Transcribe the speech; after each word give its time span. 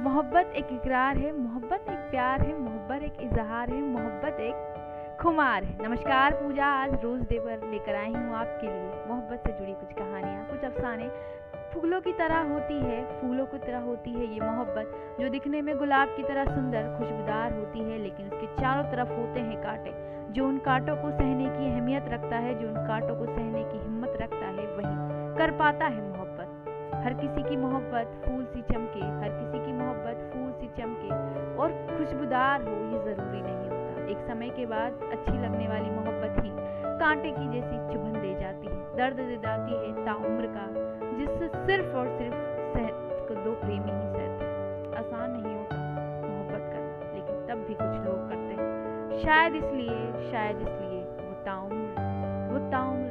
मोहब्बत 0.00 0.52
एक 0.56 0.68
इकरार 0.72 1.16
है, 1.16 1.38
मोहब्बत 1.38 1.84
एक 1.90 2.10
प्यार 2.10 2.40
है, 2.40 2.58
मोहब्बत 2.58 3.02
एक 3.02 3.16
इजहार 3.20 3.70
है, 3.70 3.80
मोहब्बत 3.82 4.36
एक 4.40 5.18
खुमार 5.20 5.64
है। 5.64 5.88
नमस्कार 5.88 6.32
पूजा, 6.32 6.66
आज 6.66 7.04
रोज 7.04 7.20
डे 7.22 7.38
पर 7.38 7.70
लेकर 7.70 7.94
आई 7.94 8.12
हूँ 8.12 8.34
आपके 8.34 8.66
लिए 8.66 9.04
मोहब्बत 9.08 9.42
से 9.46 9.52
जुड़ी 9.52 9.72
कुछ 9.72 9.92
कहानियाँ। 9.92 10.46
कुछ 10.46 10.64
अफसाने 10.64 11.08
फूलों 11.74 12.00
की 12.00 12.12
तरह 12.12 12.38
होती 12.38 12.74
है, 12.74 13.20
फूलों 13.20 13.46
की 13.46 13.58
तरह 13.58 13.78
होती 13.78 14.12
है 14.12 14.34
ये 14.34 14.40
मोहब्बत, 14.40 15.18
जो 15.20 15.28
दिखने 15.28 15.62
में 15.62 15.78
गुलाब 15.78 16.08
की 16.08 16.22
तरह 16.22 16.44
सुंदर, 16.44 16.82
खुशबूदार 16.98 17.52
होती 17.52 17.80
है, 17.80 17.98
लेकिन 17.98 18.26
उसके 18.26 18.46
चारों 18.46 18.84
तरफ़ 18.84 19.08
होते 19.08 19.40
हैं 19.40 19.62
कांटे। 19.62 19.92
जो 20.32 20.48
उन 20.48 20.58
कांटों 20.58 20.96
को 20.96 21.10
सहने 21.10 21.44
की 21.44 21.72
अहमियत 21.72 22.04
रखता 22.08 22.36
है, 22.36 22.54
जो 22.54 22.68
उन 22.68 22.74
कांटों 22.74 23.16
को 23.16 23.24
सहने 23.24 23.64
की 23.64 23.78
हिम्मत 23.78 24.18
रखता 24.20 24.46
है, 24.46 24.66
वही 24.76 25.36
कर 25.38 25.50
पाता 25.50 25.86
है 25.86 26.08
मोहब्बत। 26.08 26.46
हर 26.94 27.14
किसी 27.14 27.48
की 27.48 27.56
मोहब्बत 27.56 28.22
फूल 28.24 28.44
सी 28.44 28.62
चमके 28.62 29.19
खुशबूदार 32.00 32.62
हो, 32.62 32.74
ये 32.92 32.98
ज़रूरी 33.04 33.40
नहीं 33.42 33.68
होता। 33.70 34.04
एक 34.12 34.20
समय 34.28 34.48
के 34.50 34.64
बाद 34.66 35.02
अच्छी 35.12 35.32
लगने 35.32 35.66
वाली 35.68 35.90
मोहब्बत 35.90 36.44
ही 36.44 36.50
कांटे 37.00 37.30
की 37.30 37.44
जैसी 37.48 37.76
चुभन 37.90 38.14
दे 38.20 38.32
जाती 38.40 38.66
है, 38.66 38.76
दर्द 38.96 39.16
दे 39.18 39.36
जाती 39.42 39.72
है 39.74 40.04
ताउम्र 40.06 40.46
का, 40.54 40.64
जिससे 41.18 41.48
सिर्फ़ 41.66 41.96
और 41.96 42.08
सिर्फ़ 42.18 42.38
सहत 42.74 42.96
दो 43.44 43.52
प्रेमी 43.60 43.92
ही 43.92 44.06
सहते 44.14 44.46
आसान 44.98 45.30
नहीं 45.30 45.54
होता 45.54 45.76
मोहब्बत 46.22 46.64
करना, 46.72 47.12
लेकिन 47.14 47.36
तब 47.48 47.58
भी 47.68 47.74
कुछ 47.74 47.92
लोग 48.06 48.18
करते 48.28 48.52
हैं। 48.54 49.20
शायद 49.22 49.54
इसलिए 49.54 50.30
शायद 50.30 50.56
इसलिए 50.58 51.00
वो 51.20 51.34
ताउम्र 51.44 52.08
वो 52.52 52.58
ताउम्र 52.70 53.09